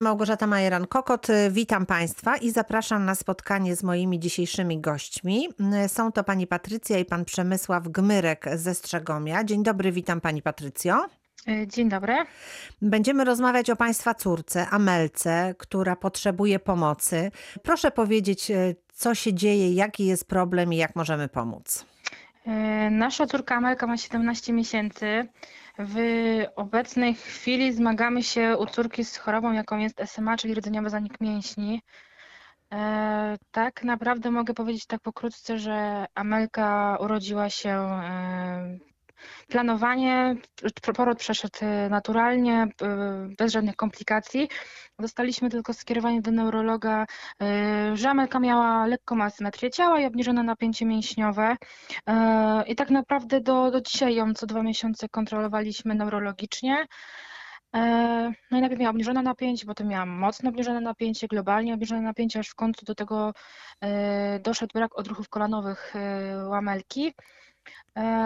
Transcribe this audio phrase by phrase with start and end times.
[0.00, 5.48] Małgorzata Majeran-Kokot, y, witam Państwa i zapraszam na spotkanie z moimi dzisiejszymi gośćmi.
[5.84, 9.44] Y, Są to pani Patrycja i pan Przemysław Gmyrek ze Strzegomia.
[9.44, 11.06] Dzień dobry, witam pani Patrycjo.
[11.48, 12.16] E, Dzień dobry.
[12.82, 17.30] Będziemy rozmawiać o państwa córce, Amelce, która potrzebuje pomocy.
[17.62, 21.84] Proszę powiedzieć, y, co się dzieje, jaki jest problem i jak możemy pomóc.
[22.48, 25.28] E, Nasza córka Amelka ma 17 miesięcy.
[25.78, 25.96] W
[26.56, 31.82] obecnej chwili zmagamy się u córki z chorobą, jaką jest SMA, czyli rdzeniowy zanik mięśni.
[32.72, 38.78] E, Tak naprawdę mogę powiedzieć tak pokrótce, że Amelka urodziła się e,
[39.48, 40.36] planowanie,
[40.96, 42.66] poród przeszedł e, naturalnie,
[43.38, 44.48] bez żadnych komplikacji.
[44.98, 47.06] Dostaliśmy tylko skierowanie do neurologa,
[47.42, 51.56] e, że Amelka miała lekką asymetrię ciała i obniżone napięcie mięśniowe.
[52.06, 56.86] E, I tak naprawdę do, do dzisiaj ją co dwa miesiące kontrolowaliśmy neurologicznie.
[58.50, 62.48] No i najpierw miała obniżone napięcie, potem miałam mocno obniżone napięcie, globalnie obniżone napięcie, aż
[62.48, 63.32] w końcu do tego
[64.40, 65.94] doszedł brak odruchów kolanowych
[66.48, 67.06] u Amelki.
[67.08, 67.12] E,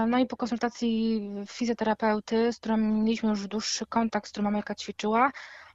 [0.06, 5.30] No i po konsultacji fizjoterapeuty, z którą mieliśmy już dłuższy kontakt, z którą Amelka ćwiczyła,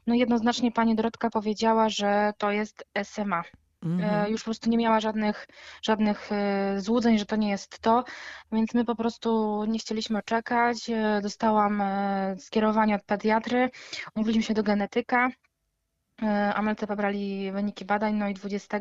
[0.08, 3.44] no jednoznacznie pani Dorotka powiedziała, że to jest SMA.
[3.84, 4.26] Mhm.
[4.26, 5.48] E, Już po prostu nie miała żadnych,
[5.82, 8.04] żadnych e, złudzeń, że to nie jest to,
[8.52, 10.90] więc my po prostu nie chcieliśmy czekać.
[10.90, 13.70] E, Dostałam e, skierowanie od pediatry,
[14.16, 15.30] umówiliśmy się do genetyka.
[16.24, 18.80] E, Amelce pobrali wyniki badań, no i 20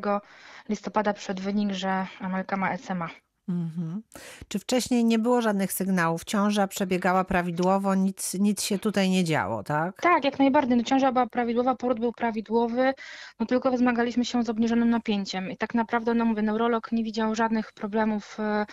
[0.69, 3.09] listopada przyszedł wynik, że Amelka ma SMA.
[3.49, 4.03] Mhm.
[4.49, 6.25] Czy wcześniej nie było żadnych sygnałów?
[6.25, 10.01] Ciąża przebiegała prawidłowo, nic, nic się tutaj nie działo, tak?
[10.03, 10.77] Tak, jak najbardziej.
[10.77, 12.95] No, ciąża była prawidłowa, poród był prawidłowy,
[13.41, 15.51] no tylko zmagaliśmy się z obniżonym napięciem.
[15.51, 18.67] I tak naprawdę, no mówię, neurolog nie widział żadnych problemów, e,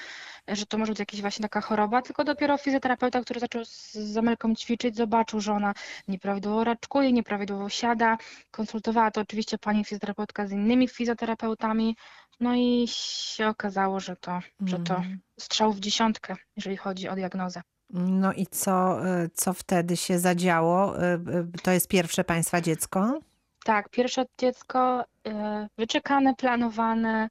[0.48, 4.18] że to może być jakaś właśnie taka choroba, tylko dopiero fizjoterapeuta, który zaczął z z
[4.18, 5.74] Amelką ćwiczyć, zobaczył, że ona
[6.08, 8.18] nieprawidłowo raczkuje, nieprawidłowo siada.
[8.52, 11.96] Konsultowała to oczywiście pani fizjoterapeutka z innymi fizjoterapeutami,
[12.40, 15.20] no i się okazało, że to, że to Mhm.
[15.40, 17.62] strzał w dziesiątkę, jeżeli chodzi o diagnozę.
[17.90, 21.04] No i co, y, co wtedy się zadziało?
[21.04, 23.20] Y, y, To jest pierwsze państwa dziecko?
[23.66, 27.30] Tak, pierwsze dziecko e, wyczekane, planowane.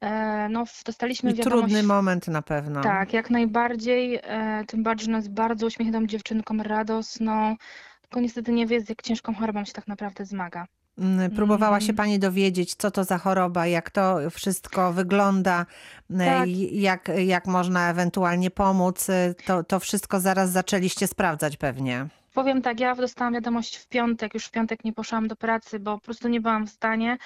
[0.00, 1.62] e, No, dostaliśmy I wiadomość.
[1.62, 2.80] trudny moment na pewno.
[2.80, 4.20] Tak, jak najbardziej.
[4.22, 7.56] e, Tym bardziej, że jest bardzo uśmiechniętą dziewczynką, radosną.
[8.02, 10.66] Tylko niestety nie wie, z jak ciężką chorobą się tak naprawdę zmaga.
[11.00, 11.96] Mm, Próbowała się Mm.
[11.96, 15.66] pani dowiedzieć, co to za choroba, jak to wszystko wygląda,
[16.10, 16.48] y, Tak.
[16.72, 19.08] jak, jak można ewentualnie pomóc.
[19.08, 22.06] Y, To, to wszystko zaraz zaczęliście sprawdzać pewnie.
[22.34, 25.98] Powiem tak, ja dostałam wiadomość w piątek, już w piątek nie poszłam do pracy, bo
[25.98, 27.18] po prostu nie byłam w stanie.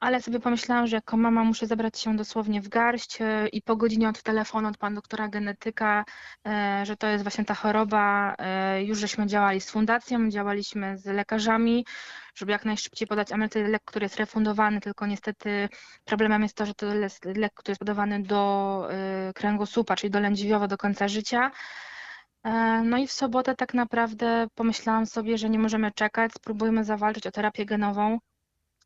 [0.00, 3.76] Ale sobie pomyślałam, że jako mama muszę zabrać się dosłownie w garść e, i po
[3.76, 6.04] godzinie od telefonu od pana doktora genetyka,
[6.46, 11.06] e, że to jest właśnie ta choroba, e, już żeśmy działali z fundacją, działaliśmy z
[11.06, 11.86] lekarzami,
[12.34, 15.68] żeby jak najszybciej podać Amelce lek, który jest refundowany, tylko niestety
[16.04, 18.88] problemem jest to, że to jest lek, który jest podawany do
[19.34, 21.50] kręgosłupa, czyli do lędźwiowo do końca życia.
[22.84, 27.30] No i w sobotę tak naprawdę pomyślałam sobie, że nie możemy czekać, spróbujmy zawalczyć o
[27.30, 28.18] terapię genową,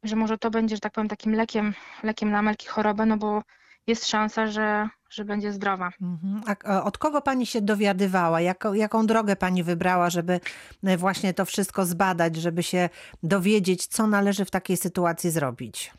[0.03, 3.43] że może to będzie, że tak powiem, takim lekiem, lekiem na Amelki chorobę, no bo
[3.87, 5.91] jest szansa, że, że będzie zdrowa.
[6.03, 6.43] Mhm.
[6.65, 8.41] A od kogo pani się dowiadywała?
[8.41, 10.41] Jaką, jaką drogę pani wybrała, żeby
[10.85, 12.89] e, właśnie to wszystko zbadać, żeby się
[13.23, 15.93] dowiedzieć, co należy w takiej sytuacji zrobić?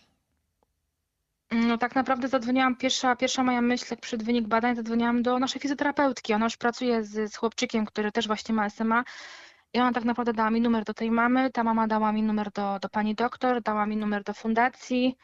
[1.51, 5.61] No tak naprawdę zadzwoniłam, pierwsza, pierwsza moja myśl, jak przed wynik badań, zadzwoniłam do naszej
[5.61, 6.33] fizjoterapeutki.
[6.33, 9.03] Ona już pracuje z, z chłopczykiem, który też właśnie ma SMA.
[9.73, 12.51] I ona tak naprawdę dała mi numer do tej mamy, ta mama dała mi numer
[12.51, 15.17] do, do pani doktor, dała mi numer do fundacji.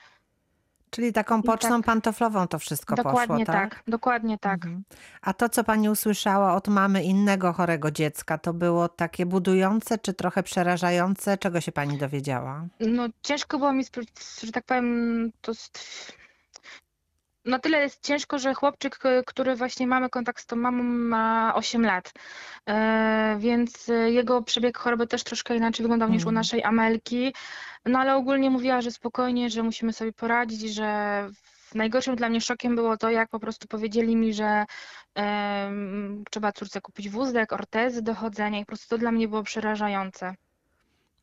[0.90, 1.86] Czyli taką pocztą tak.
[1.86, 3.76] pantoflową to wszystko dokładnie poszło, tak?
[3.76, 4.66] tak, dokładnie tak.
[4.66, 4.84] Mhm.
[5.22, 10.14] A to, co pani usłyszała od mamy innego chorego dziecka, to było takie budujące czy
[10.14, 11.38] trochę przerażające?
[11.38, 12.66] Czego się pani dowiedziała?
[12.80, 13.84] No ciężko było mi,
[14.44, 15.52] że tak powiem, to
[17.45, 21.85] na tyle jest ciężko, że chłopczyk, który właśnie mamy kontakt z tą mamą, ma 8
[21.85, 22.11] lat,
[22.69, 26.35] E, więc jego przebieg choroby też troszkę inaczej wyglądał niż u Mhm.
[26.35, 27.33] naszej Amelki,
[27.85, 31.30] no ale ogólnie mówiła, że spokojnie, że musimy sobie poradzić, że
[31.75, 34.65] najgorszym dla mnie szokiem było to, jak po prostu powiedzieli mi, że
[35.15, 39.44] em, trzeba córce kupić wózek, ortezy do chodzenia i po prostu to dla mnie było
[39.44, 40.35] przerażające.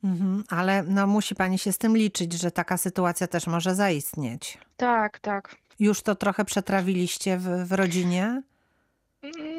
[0.05, 0.45] Mhm.
[0.49, 4.59] Ale no, musi pani się z tym liczyć, że taka sytuacja też może zaistnieć.
[4.77, 5.57] Tak, tak.
[5.79, 8.43] Już to trochę przetrawiliście w, w rodzinie?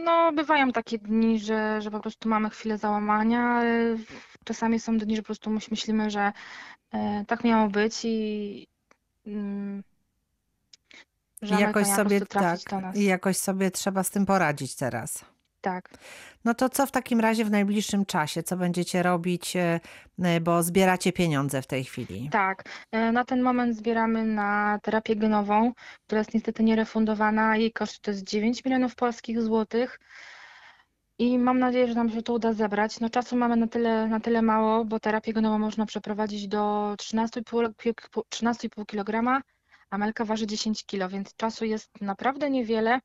[0.03, 3.61] No, bywają takie dni, że, że po prostu mamy chwilę załamania.
[4.43, 6.31] Czasami są dni, że po prostu myśl- myślimy, że
[6.91, 8.67] e, tak miało być i
[9.27, 9.83] mm,
[11.41, 12.95] że jakoś sobie tak, do nas.
[12.95, 15.25] i jakoś sobie trzeba z tym poradzić teraz.
[15.61, 15.89] Tak.
[16.45, 18.43] No to co w takim razie w najbliższym czasie?
[18.43, 19.79] Co będziecie robić, e,
[20.19, 22.29] e, bo zbieracie pieniądze w tej chwili?
[22.31, 25.73] Tak, e, na ten moment zbieramy na terapię genową,
[26.05, 27.57] która jest niestety nierefundowana.
[27.57, 29.99] Jej koszt to jest 9 milionów polskich złotych.
[31.19, 32.99] I mam nadzieję, że nam się to uda zebrać.
[32.99, 37.93] No czasu mamy na tyle, na tyle mało, bo terapię genową można przeprowadzić do 13,5
[38.29, 39.41] 13,5 kg,
[39.89, 42.99] a melka waży 10 kg, więc czasu jest naprawdę niewiele,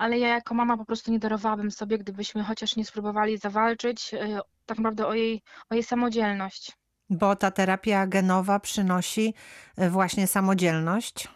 [0.00, 4.40] ale ja jako mama po prostu nie darowałabym sobie, gdybyśmy chociaż nie spróbowali zawalczyć e,
[4.66, 6.72] tak naprawdę o jej, o jej samodzielność.
[7.10, 9.34] Bo ta terapia genowa przynosi
[9.76, 11.28] e, właśnie samodzielność.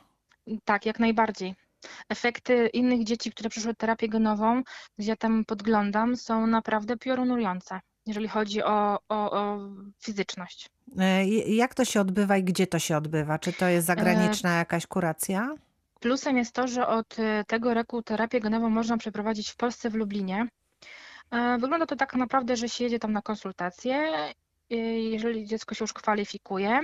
[0.64, 1.54] Tak, jak najbardziej.
[2.08, 4.62] Efekty innych dzieci, które przeszły terapię genową,
[4.98, 9.58] gdzie ja tam podglądam, są naprawdę piorunujące, jeżeli chodzi o, o, o
[10.02, 10.70] fizyczność.
[10.98, 13.38] E, Jak to się odbywa i gdzie to się odbywa?
[13.38, 15.54] Czy to jest zagraniczna jakaś kuracja?
[16.04, 19.94] Plusem jest to, że od e, tego roku terapię genową można przeprowadzić w Polsce, w
[19.94, 20.46] Lublinie.
[21.30, 23.96] E, Wygląda to tak naprawdę, że się jedzie tam na konsultacje.
[24.70, 26.80] e, Jeżeli dziecko się już kwalifikuje,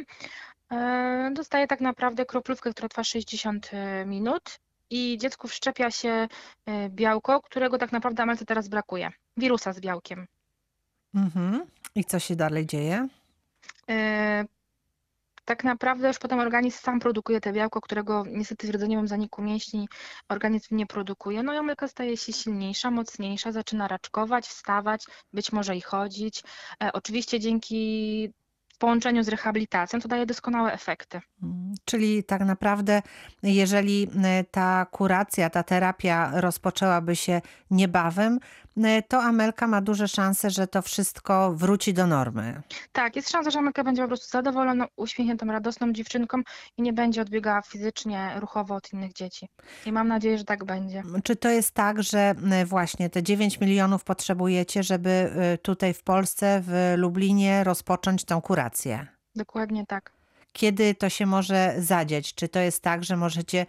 [1.32, 3.70] dostaje tak naprawdę kroplówkę, która trwa 60
[4.06, 4.58] minut
[4.90, 6.28] i dziecku wszczepia się
[6.88, 9.11] białko, którego tak naprawdę Amelce teraz brakuje.
[9.37, 10.26] Wirusa z białkiem.
[11.14, 11.66] Mhm.
[11.94, 13.08] I co się dalej dzieje?
[15.44, 19.88] Tak naprawdę już potem organizm sam produkuje te białko, którego niestety w rdzeniowym zaniku mięśni
[20.28, 21.42] organizm nie produkuje.
[21.42, 26.42] No i Amelka staje się silniejsza, mocniejsza, zaczyna raczkować, wstawać, być może i chodzić.
[26.82, 28.32] E, Oczywiście dzięki
[28.78, 31.20] połączeniu z rehabilitacją to daje doskonałe efekty.
[31.84, 33.02] Czyli tak naprawdę,
[33.42, 37.40] jeżeli e, ta kuracja, ta terapia rozpoczęłaby się
[37.70, 38.38] niebawem,
[38.76, 42.62] e, to Amelka ma duże szanse, że to wszystko wróci do normy.
[42.92, 46.38] Tak, jest szansa, że Amelka będzie po prostu zadowoloną, uśmiechniętą, radosną dziewczynką
[46.76, 49.48] i nie będzie odbiegała fizycznie, ruchowo od innych dzieci.
[49.87, 51.02] I mam nadzieję, że tak będzie.
[51.25, 55.31] Czy to jest tak, że e, właśnie te 9 milionów potrzebujecie, żeby
[55.62, 59.06] tutaj w Polsce, w Lublinie rozpocząć tą kurację?
[59.34, 60.19] Dokładnie tak.
[60.52, 62.35] Kiedy to się może zadziać?
[62.35, 63.67] Czy to jest tak, że możecie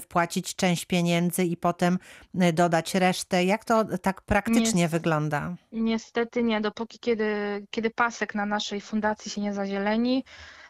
[0.00, 1.98] wpłacić część pieniędzy i potem
[2.40, 3.44] e, dodać resztę?
[3.44, 4.88] Jak to tak praktycznie Nie.
[4.88, 5.54] wygląda?
[5.72, 7.26] Niestety nie, dopóki kiedy,
[7.70, 10.24] kiedy pasek na naszej fundacji się nie zazieleni,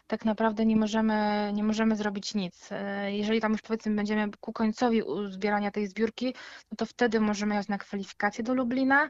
[0.07, 2.69] tak naprawdę nie możemy, nie możemy zrobić nic.
[2.71, 6.35] E, Jeżeli tam już powiedzmy będziemy ku końcowi zbierania tej zbiórki,
[6.71, 9.09] no to wtedy możemy jechać na kwalifikację do Lublina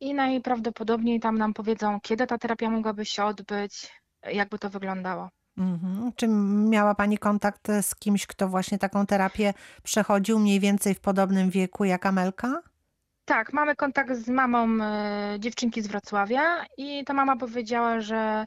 [0.00, 3.90] i najprawdopodobniej tam nam powiedzą, kiedy ta terapia mogłaby się odbyć,
[4.32, 5.28] jakby to wyglądało.
[5.58, 6.12] Mhm.
[6.16, 6.28] Czy
[6.68, 11.84] miała Pani kontakt z kimś, kto właśnie taką terapię przechodził mniej więcej w podobnym wieku
[11.84, 12.62] jak Amelka?
[13.24, 18.44] Tak, mamy kontakt z mamą e, dziewczynki z Wrocławia i ta mama powiedziała, że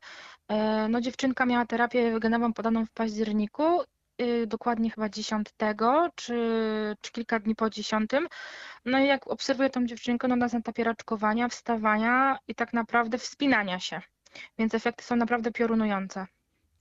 [0.47, 3.81] e, no, dziewczynka miała terapię genową podaną w październiku,
[4.21, 5.47] y, dokładnie chyba 10
[6.15, 8.11] czy, czy kilka dni po 10.
[8.85, 13.79] No i jak obserwuję tą dziewczynkę, no na etapie raczkowania, wstawania i tak naprawdę wspinania
[13.79, 14.01] się.
[14.57, 16.25] Więc efekty są naprawdę piorunujące.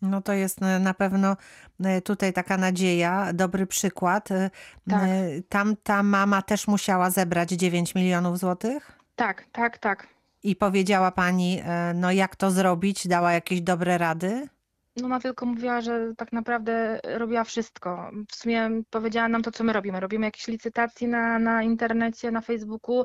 [0.02, 1.36] No to jest e, na pewno
[1.84, 4.30] e, tutaj taka nadzieja, dobry przykład.
[4.30, 4.50] E,
[4.90, 5.00] Tak.
[5.48, 10.06] Tam ta mama też musiała zebrać 9 milionów złotych Tak, tak, tak.
[10.42, 11.62] i powiedziała pani,
[11.94, 14.48] no jak to zrobić, dała jakieś dobre rady.
[14.96, 18.10] No ona tylko mówiła, że tak naprawdę robiła wszystko.
[18.32, 20.00] W sumie powiedziała nam to, co my robimy.
[20.00, 23.04] Robimy jakieś licytacje na, na internecie, na Facebooku,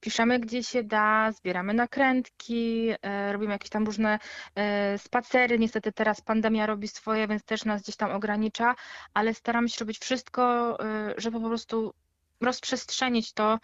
[0.00, 4.18] piszemy gdzie się da, zbieramy nakrętki, e, robimy jakieś tam różne
[4.54, 5.58] e, spacery.
[5.58, 8.74] Niestety teraz pandemia robi swoje, więc też nas gdzieś tam ogranicza,
[9.14, 11.94] ale staramy się robić wszystko, e, żeby po prostu
[12.40, 13.58] rozprzestrzenić to,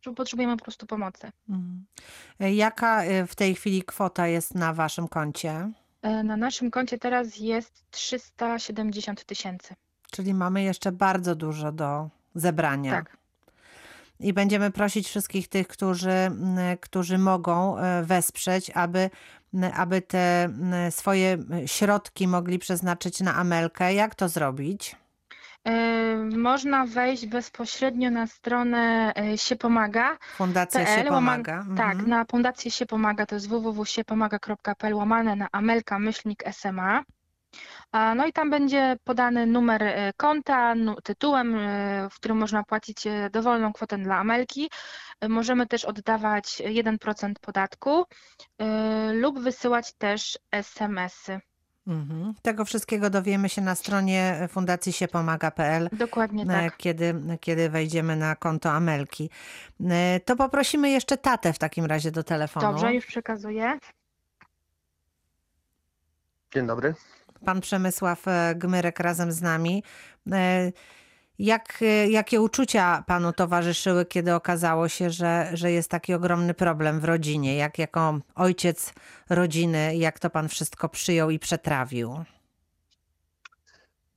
[0.00, 1.30] że potrzebujemy po prostu pomocy.
[1.48, 1.86] Mhm.
[2.40, 5.70] Jaka w tej chwili kwota jest na waszym koncie?
[6.02, 9.74] Na naszym koncie teraz jest 370 tysięcy.
[10.10, 12.92] Czyli mamy jeszcze bardzo dużo do zebrania.
[12.92, 13.19] Tak.
[14.20, 16.30] I będziemy prosić wszystkich tych, którzy,
[16.80, 19.10] którzy mogą e, wesprzeć, aby,
[19.76, 20.48] aby te
[20.90, 23.94] swoje środki mogli przeznaczyć na Amelkę.
[23.94, 24.96] Jak to zrobić?
[25.68, 25.90] E,
[26.36, 30.16] Można wejść bezpośrednio na stronę e, się pomaga.
[30.36, 31.64] Fundacja się PL, łaman- pomaga.
[31.76, 32.08] Tak, Mhm.
[32.10, 37.02] na fundację się pomaga to jest www.siepomaga.pl łamane na Amelka myślnik SMA.
[37.92, 43.06] A, No i tam będzie podany numer e, konta, tytułem, e, w którym można płacić
[43.06, 44.70] e, dowolną kwotę dla Amelki.
[45.28, 48.04] Możemy też oddawać 1% podatku
[49.12, 51.40] lub wysyłać też SMS-y.
[51.86, 52.34] Mhm.
[52.42, 55.88] Tego wszystkiego dowiemy się na stronie fundacji się pomaga.pl.
[55.92, 56.76] Dokładnie tak.
[56.76, 59.30] Kiedy, kiedy wejdziemy na konto Amelki.
[60.24, 62.66] To poprosimy jeszcze tatę w takim razie do telefonu.
[62.66, 63.78] Dobrze, już przekazuję.
[66.54, 66.94] Dzień dobry.
[67.44, 69.82] Pan Przemysław e, Gmyrek razem z nami.
[70.32, 70.72] E,
[71.38, 77.00] Jak, y, jakie uczucia panu towarzyszyły, kiedy okazało się, że, że jest taki ogromny problem
[77.00, 77.56] w rodzinie?
[77.56, 78.92] Jak jako ojciec
[79.30, 82.24] rodziny, jak to pan wszystko przyjął i przetrawił?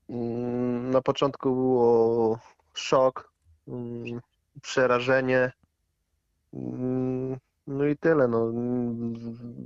[0.10, 2.40] Mm, Na początku było
[2.74, 3.32] szok,
[3.68, 4.22] mm,
[4.62, 5.52] przerażenie,
[6.54, 8.52] mm, no i tyle, no,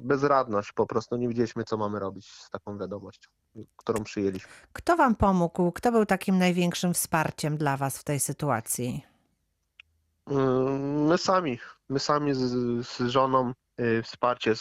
[0.03, 3.29] bezradność po prostu, nie wiedzieliśmy co mamy robić z taką wiadomością,
[3.75, 4.51] którą przyjęliśmy.
[4.73, 5.71] Kto wam pomógł?
[5.71, 9.05] Kto był takim największym wsparciem dla was w tej sytuacji?
[10.27, 12.41] Mm, My sami, my sami z,
[12.87, 14.53] z żoną y, wsparcie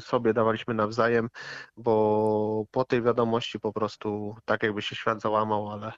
[0.00, 1.28] sobie dawaliśmy nawzajem,
[1.76, 5.92] bo po tej wiadomości po prostu tak jakby się świat załamał, ale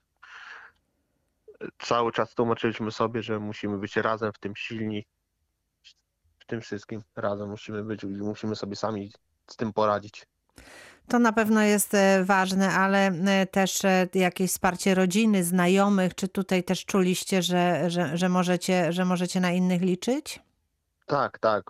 [1.78, 5.06] cały czas tłumaczyliśmy sobie, że musimy być razem w tym silni,
[6.46, 9.12] w tym wszystkim razem musimy być i musimy sobie sami
[9.46, 10.26] z tym poradzić.
[11.08, 16.14] To na pewno jest e, ważne, ale e, też e, jakieś wsparcie rodziny, znajomych.
[16.14, 20.40] Czy tutaj też czuliście, że, że, że, możecie, że możecie na innych liczyć?
[21.06, 21.64] Tak, tak,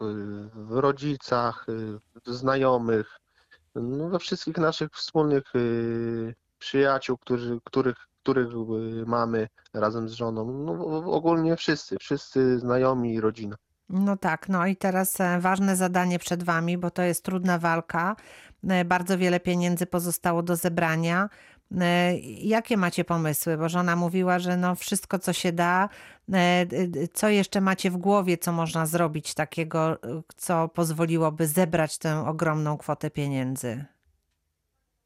[0.54, 3.20] w rodzicach, y, w znajomych,
[3.74, 10.52] no we wszystkich naszych wspólnych y, przyjaciół, którzy, których, których y, mamy razem z żoną,
[10.52, 10.72] no
[11.12, 13.56] ogólnie wszyscy, wszyscy znajomi i rodzina.
[13.88, 18.16] No tak, no i teraz e, ważne zadanie przed wami, bo to jest trudna walka.
[18.68, 21.28] E, Bardzo wiele pieniędzy pozostało do zebrania.
[21.80, 23.56] E, Jakie macie pomysły?
[23.56, 25.88] Bo żona mówiła, że no wszystko, co się da,
[27.12, 29.98] co jeszcze macie w głowie, co można zrobić takiego,
[30.36, 33.84] co pozwoliłoby zebrać tę ogromną kwotę pieniędzy?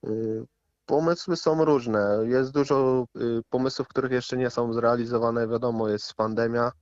[0.06, 0.44] Y,
[0.87, 2.18] Pomysły są różne.
[2.26, 5.49] Jest dużo y, pomysłów, których jeszcze nie są zrealizowane.
[5.49, 6.72] Wiadomo, jest pandemia.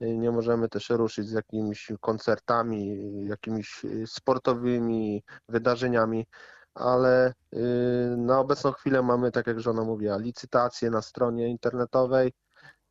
[0.00, 6.26] Nie możemy też ruszyć z jakimiś koncertami, jakimiś y, sportowymi wydarzeniami,
[6.74, 12.32] ale y, na obecną chwilę mamy, tak jak żona mówiła, licytacje na stronie internetowej,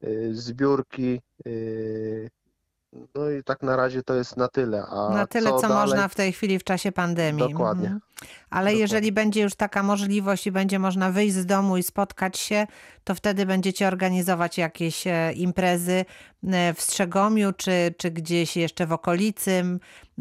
[0.04, 1.22] y, zbiórki.
[2.96, 4.86] Y, No i tak na razie to jest na tyle.
[4.86, 5.78] A Na tyle, co, dalej?
[5.78, 7.50] można w tej chwili w czasie pandemii.
[7.54, 7.84] Dokładnie.
[7.86, 8.02] Mhm.
[8.50, 8.82] Ale Dokładnie.
[8.82, 12.68] jeżeli będzie już taka możliwość i będzie można wyjść z domu i spotkać się,
[13.04, 16.06] to wtedy będziecie organizować jakieś e, imprezy
[16.48, 19.64] e, w Strzegomiu czy, czy gdzieś jeszcze w okolicy.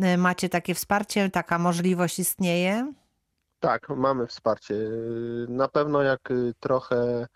[0.02, 2.92] E, Macie takie wsparcie, taka możliwość istnieje?
[3.60, 4.74] Tak, mamy wsparcie.
[5.48, 7.26] Na pewno jak y, trochę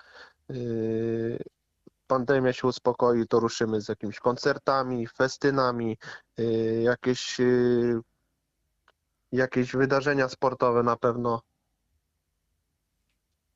[0.49, 1.39] yy,
[2.09, 5.99] pandemia się uspokoi, to ruszymy z jakimiś koncertami, festynami,
[6.39, 8.01] yy, jakieś, yy,
[9.33, 11.43] jakieś wydarzenia sportowe na pewno.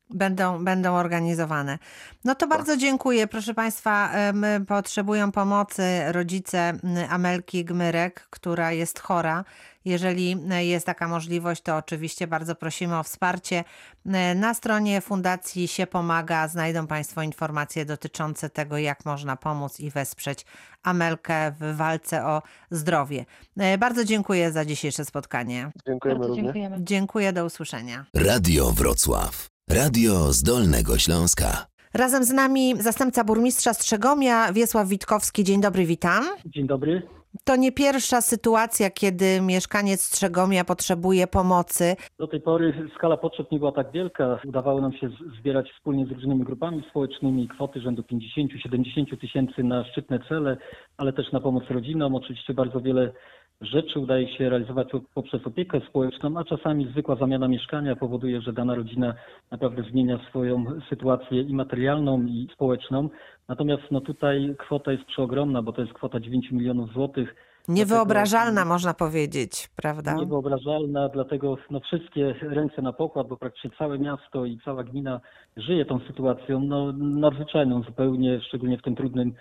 [0.09, 1.79] Będą, będą organizowane.
[2.25, 3.27] No to bardzo dziękuję.
[3.27, 6.73] Proszę Państwa, em, potrzebują pomocy rodzice
[7.09, 9.43] Amelki Gmyrek, która jest chora.
[9.85, 13.63] Jeżeli e, jest taka możliwość, to oczywiście bardzo prosimy o wsparcie.
[14.05, 16.47] E, Na stronie Fundacji się pomaga.
[16.47, 20.45] Znajdą Państwo informacje dotyczące tego, jak można pomóc i wesprzeć
[20.83, 22.41] Amelkę w walce o
[22.71, 23.25] zdrowie.
[23.57, 25.71] E, Bardzo dziękuję za dzisiejsze spotkanie.
[25.87, 26.45] Dziękujemy Bardzo również.
[26.45, 26.77] dziękujemy.
[26.79, 28.05] Dziękuję, do usłyszenia.
[28.15, 29.52] Radio Wrocław.
[29.69, 31.67] Radio z Dolnego Śląska.
[31.93, 35.43] Razem z nami zastępca burmistrza Strzegomia, Wiesław Witkowski.
[35.43, 36.23] Dzień dobry, witam.
[36.45, 37.01] Dzień dobry.
[37.43, 41.95] To nie pierwsza sytuacja, kiedy mieszkaniec Strzegomia potrzebuje pomocy.
[42.19, 44.39] Do tej pory skala potrzeb nie była tak wielka.
[44.45, 50.19] Udawało nam się zbierać wspólnie z różnymi grupami społecznymi kwoty rzędu 50-70 tysięcy na szczytne
[50.29, 50.57] cele,
[50.97, 52.15] ale też na pomoc rodzinom.
[52.15, 53.13] Oczywiście bardzo wiele
[53.61, 58.75] rzeczy udaje się realizować poprzez opiekę społeczną, a czasami zwykła zamiana mieszkania powoduje, że dana
[58.75, 59.13] rodzina
[59.51, 63.09] naprawdę zmienia swoją sytuację i materialną, i społeczną.
[63.47, 67.35] Natomiast no tutaj kwota jest przeogromna, bo to jest kwota 9 milionów złotych.
[67.67, 70.13] Niewyobrażalna, można powiedzieć, prawda?
[70.13, 75.21] Niewyobrażalna, dlatego no, wszystkie ręce na pokład, bo praktycznie całe miasto i cała gmina
[75.57, 79.33] żyje tą sytuacją no, nadzwyczajną zupełnie, szczególnie w tym trudnym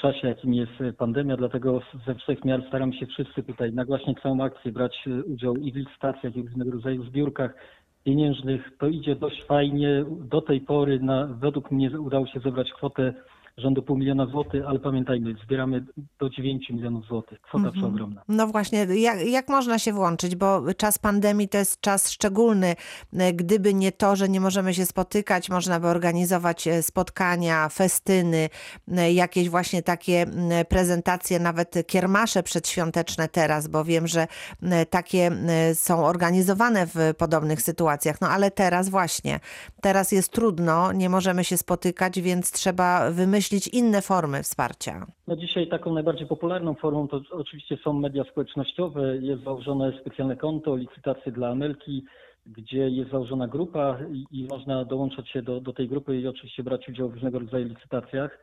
[0.00, 4.72] czasie, jakim jest pandemia, dlatego ze wszech miar staramy się wszyscy tutaj nagłaśniać całą akcję,
[4.72, 7.54] brać udział i w licytacjach, i w różnego rodzaju zbiórkach
[8.04, 8.70] pieniężnych.
[8.78, 10.04] To idzie dość fajnie.
[10.20, 13.14] Do tej pory na, według mnie udało się zebrać kwotę
[13.58, 15.84] rzędu pół miliona złotych, ale pamiętajmy, zbieramy
[16.20, 17.40] do 9 milionów złotych.
[17.40, 17.74] Kwota Mhm.
[17.74, 18.22] przeogromna.
[18.28, 22.76] No właśnie, jak, jak można się włączyć, bo czas pandemii to jest czas szczególny.
[23.34, 28.48] Gdyby nie to, że nie możemy się spotykać, można by organizować e, spotkania, festyny,
[28.88, 30.26] e, jakieś właśnie takie
[30.68, 34.26] prezentacje, nawet kiermasze przedświąteczne teraz, bo wiem, że
[34.90, 35.30] takie
[35.74, 38.20] są organizowane w podobnych sytuacjach.
[38.20, 39.40] No ale teraz właśnie,
[39.80, 45.06] teraz jest trudno, nie możemy się spotykać, więc trzeba wymyślić inne formy wsparcia.
[45.26, 49.16] No dzisiaj taką najbardziej popularną formą to oczywiście są media społecznościowe.
[49.16, 52.04] Jest założone specjalne konto, licytacje dla Amelki.
[52.46, 56.62] gdzie jest założona grupa i, i można dołączać się do, do tej grupy i oczywiście
[56.62, 58.38] brać udział w różnego rodzaju licytacjach.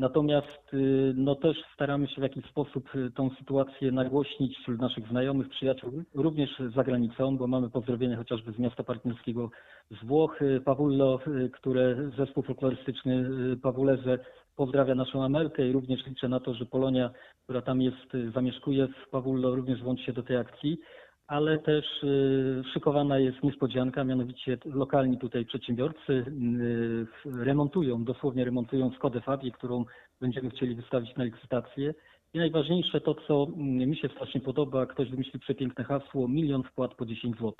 [0.00, 5.08] Natomiast y, no też staramy się w jakiś sposób y, tą sytuację nagłośnić wśród naszych
[5.08, 9.50] znajomych, przyjaciół, również za granicą, bo mamy pozdrowienia chociażby z miasta partnerskiego
[9.90, 11.18] z Włoch, y, Pawullo,
[11.52, 13.26] które zespół folklorystyczny
[13.62, 14.18] Pawuleze
[14.60, 17.10] pozdrawia naszą Amelkę i również liczę na to, że Polonia,
[17.44, 20.78] która tam jest, zamieszkuje w Pawullo, również włączy się do tej akcji
[21.26, 29.20] ale też y, szykowana jest niespodzianka, mianowicie lokalni tutaj przedsiębiorcy y, remontują, dosłownie remontują Skodę
[29.20, 29.84] Fabię, którą
[30.20, 31.94] będziemy chcieli wystawić na licytację.
[32.34, 37.06] I najważniejsze to, co mi się strasznie podoba, ktoś wymyślił przepiękne hasło, milion wpłat po
[37.06, 37.54] 10 zł.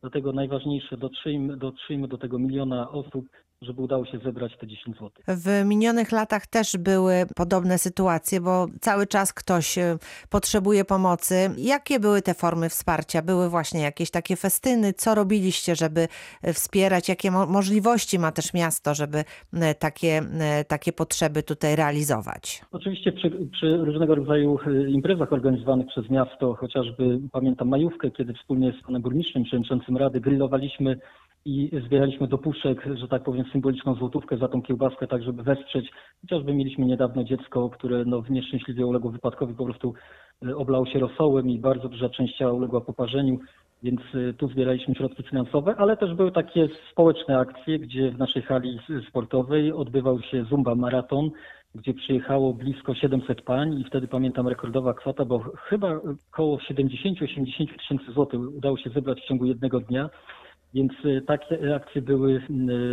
[0.00, 3.24] Dlatego najważniejsze, dotrzyjmy, dotrzyjmy do tego miliona osób,
[3.64, 5.10] żeby udało się zebrać te 10 zł.
[5.28, 9.96] W minionych latach też były podobne sytuacje, bo cały czas ktoś e,
[10.30, 11.50] potrzebuje pomocy.
[11.58, 13.22] Jakie były te formy wsparcia?
[13.22, 14.92] Były właśnie jakieś takie festyny?
[14.92, 16.08] Co robiliście, żeby
[16.42, 17.08] e, wspierać?
[17.08, 20.22] Jakie mo możliwości ma też miasto, żeby e, takie,
[20.68, 22.62] takie potrzeby tutaj realizować?
[22.72, 28.86] Oczywiście przy, przy różnego rodzaju imprezach organizowanych przez miasto, chociażby pamiętam majówkę, kiedy wspólnie z
[28.86, 30.98] panem burmistrzem, przewodniczącym Rady grillowaliśmy
[31.44, 35.90] i zbieraliśmy do puszek, że tak powiem, symboliczną złotówkę za tą kiełbaskę, tak żeby wesprzeć.
[36.20, 39.94] Chociażby mieliśmy niedawno dziecko, które no, nieszczęśliwie uległo wypadkowi, po prostu
[40.46, 43.38] e, oblało się rosołem i bardzo duża część ciała uległa poparzeniu,
[43.82, 48.42] więc e, tu zbieraliśmy środki finansowe, ale też były takie społeczne akcje, gdzie w naszej
[48.42, 51.30] hali sportowej odbywał się Zumba Maraton,
[51.74, 56.00] gdzie przyjechało blisko 700 pań i wtedy pamiętam rekordowa kwota, bo chyba
[56.32, 60.10] około 70-80 tysięcy złotych udało się zebrać w ciągu jednego dnia.
[60.74, 62.42] Więc y, takie akcje były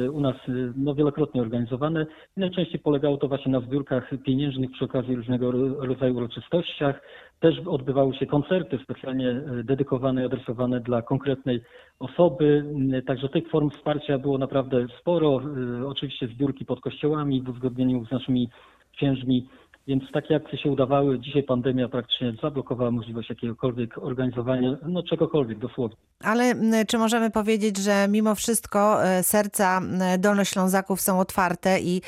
[0.05, 2.05] y, u nas y, no, wielokrotnie organizowane
[2.37, 5.51] najczęściej polegało to właśnie na zbiórkach pieniężnych przy okazji różnego
[5.85, 7.01] rodzaju uroczystościach.
[7.39, 11.61] Też odbywały się koncerty specjalnie dedykowane i adresowane dla konkretnej
[11.99, 12.65] osoby.
[13.07, 15.41] Także tych form wsparcia było naprawdę sporo.
[15.85, 18.49] Oczywiście zbiórki pod kościołami w uzgodnieniu z naszymi
[18.91, 19.47] księżmi
[19.87, 21.19] więc takie akcje się udawały.
[21.19, 25.97] Dzisiaj pandemia praktycznie zablokowała możliwość jakiegokolwiek organizowania, no czegokolwiek dosłownie.
[26.23, 26.53] Ale
[26.87, 29.81] czy możemy powiedzieć, że mimo wszystko e, serca
[30.19, 32.01] Dolnoślązaków są otwarte i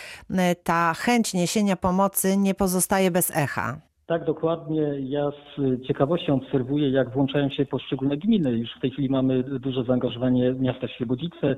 [0.64, 3.82] ta chęć niesienia pomocy nie pozostaje bez echa?
[4.06, 4.96] Tak, dokładnie.
[5.00, 8.52] Ja z ciekawością obserwuję, jak włączają się poszczególne gminy.
[8.52, 11.56] Już w tej chwili mamy duże zaangażowanie miasta Świebodzice,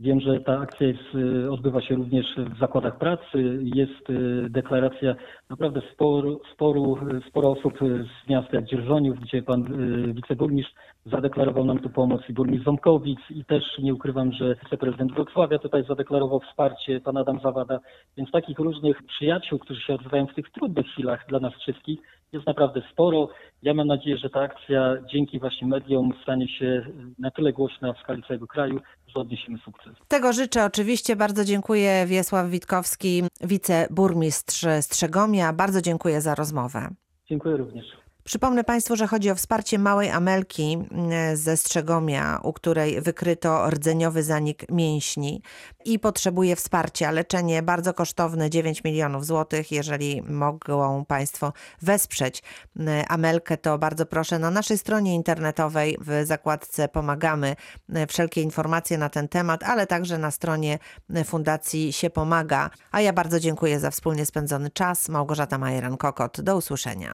[0.00, 3.58] Wiem, że ta akcja jest, y, odbywa się również w zakładach pracy.
[3.62, 5.14] Jest y, deklaracja
[5.50, 10.74] naprawdę sporu, sporu, sporo osób z miasta Dzierżoniów, gdzie pan y, wiceburmistrz
[11.06, 15.84] zadeklarował nam tu pomoc i burmistrz Ząbkowic i też nie ukrywam, że wiceprezydent Wrocławia tutaj
[15.84, 17.80] zadeklarował wsparcie, pan Adam Zawada.
[18.16, 22.00] Więc takich różnych przyjaciół, którzy się odzywają w tych trudnych chwilach dla nas wszystkich,
[22.32, 23.28] jest naprawdę sporo.
[23.62, 26.86] Ja mam nadzieję, że ta akcja dzięki właśnie mediom stanie się
[27.18, 29.92] na tyle głośna w skali całego kraju, że odniesiemy sukces.
[30.08, 31.16] Tego życzę oczywiście.
[31.16, 35.52] Bardzo dziękuję Wiesław Witkowski, wiceburmistrz Strzegomia.
[35.52, 36.88] Bardzo dziękuję za rozmowę.
[37.28, 38.05] Dziękuję również.
[38.26, 44.22] Przypomnę Państwu, że chodzi o wsparcie małej Amelki mm, ze Strzegomia, u której wykryto rdzeniowy
[44.22, 45.42] zanik mięśni
[45.84, 47.10] i potrzebuje wsparcia.
[47.10, 49.72] Leczenie bardzo kosztowne 9 milionów złotych.
[49.72, 52.42] Jeżeli mogą Państwo wesprzeć
[52.76, 57.56] mm, Amelkę, to bardzo proszę na naszej stronie internetowej w zakładce Pomagamy
[57.88, 60.78] mm, wszelkie informacje na ten temat, ale także na stronie
[61.24, 62.70] Fundacji się pomaga.
[62.90, 65.08] A ja bardzo dziękuję za wspólnie spędzony czas.
[65.08, 66.40] Małgorzata Majeran-Kokot.
[66.40, 67.12] Do usłyszenia.